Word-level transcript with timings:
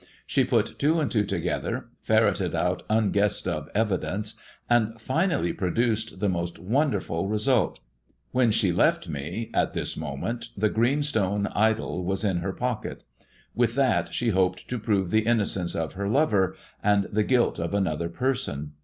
She 0.25 0.43
put 0.43 0.79
two 0.79 0.99
and 0.99 1.11
two 1.11 1.23
together, 1.23 1.89
ferreted 2.01 2.55
out 2.55 2.81
unguessed 2.89 3.47
of 3.47 3.69
evidence, 3.75 4.33
and 4.67 4.99
finally 4.99 5.53
produced 5.53 6.19
the 6.19 6.27
most 6.27 6.57
won 6.57 6.87
THE 6.87 6.93
GREEN 6.97 7.01
STONE 7.01 7.17
OOD 7.19 7.29
AND 7.29 7.33
TEE 7.33 7.51
STOCKBBOKEB 7.51 7.75
271 8.33 8.33
derf 8.33 8.33
til 8.33 8.33
result. 8.33 8.33
Wlien 8.49 8.53
she 8.53 8.71
left 8.71 9.09
me 9.09 9.49
at 9.53 9.73
this 9.73 9.95
moment 9.95 10.49
the 10.57 10.69
green 10.71 11.03
stone 11.03 11.47
idol 11.53 12.03
was 12.03 12.23
in 12.23 12.37
her 12.37 12.51
pocket. 12.53 13.03
With 13.53 13.75
that 13.75 14.11
she 14.11 14.29
hoped 14.29 14.67
to' 14.69 14.79
prove 14.79 15.11
the 15.11 15.27
innocence 15.27 15.75
of 15.75 15.93
her 15.93 16.09
lover 16.09 16.55
and 16.81 17.03
the 17.03 17.23
guilt 17.23 17.59
of 17.59 17.75
another 17.75 18.09
person. 18.09 18.71